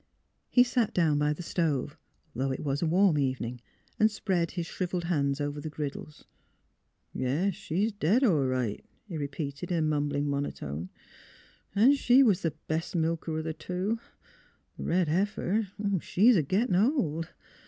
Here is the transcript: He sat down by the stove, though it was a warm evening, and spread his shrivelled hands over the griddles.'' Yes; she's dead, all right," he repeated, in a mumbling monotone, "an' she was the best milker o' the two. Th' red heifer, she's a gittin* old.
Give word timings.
He 0.49 0.63
sat 0.63 0.95
down 0.95 1.19
by 1.19 1.31
the 1.31 1.43
stove, 1.43 1.95
though 2.33 2.49
it 2.49 2.63
was 2.65 2.81
a 2.81 2.87
warm 2.87 3.19
evening, 3.19 3.61
and 3.99 4.09
spread 4.09 4.49
his 4.49 4.65
shrivelled 4.65 5.03
hands 5.03 5.39
over 5.39 5.61
the 5.61 5.69
griddles.'' 5.69 6.25
Yes; 7.13 7.53
she's 7.53 7.91
dead, 7.91 8.23
all 8.23 8.47
right," 8.47 8.83
he 9.07 9.15
repeated, 9.15 9.71
in 9.71 9.77
a 9.77 9.81
mumbling 9.83 10.27
monotone, 10.27 10.89
"an' 11.75 11.93
she 11.93 12.23
was 12.23 12.41
the 12.41 12.55
best 12.67 12.95
milker 12.95 13.37
o' 13.37 13.43
the 13.43 13.53
two. 13.53 13.99
Th' 14.75 14.79
red 14.85 15.07
heifer, 15.07 15.67
she's 16.01 16.35
a 16.35 16.41
gittin* 16.41 16.75
old. 16.75 17.29